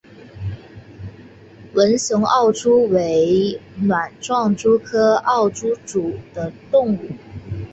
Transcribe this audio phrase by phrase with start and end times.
[1.75, 7.09] 纹胸奥蛛为卵形蛛科奥蛛属的动物。